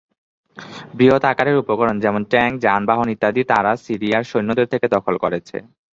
বৃহৎ 0.97 1.23
আকারের 1.25 1.61
উপকরণ 1.63 1.95
যেমন 1.99 2.21
ট্যাংক, 2.25 2.53
যানবাহন 2.65 3.07
ইত্যাদি 3.09 3.41
তারা 3.51 3.71
সিরিয়ার 3.85 4.23
সৈন্যদের 4.23 4.67
থেকে 4.73 4.87
দখল 4.95 5.15
করেছে। 5.23 5.57